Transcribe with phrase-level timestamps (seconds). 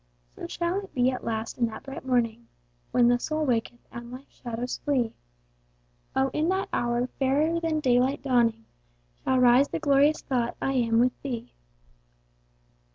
[0.35, 2.47] So shall it be at last in that bright morning,
[2.89, 5.13] When the soul waketh, and life's shadows flee;
[6.15, 8.65] O in that hour, fairer than daylight dawning,
[9.23, 11.53] Shall rise the glorious thought I am with Thee.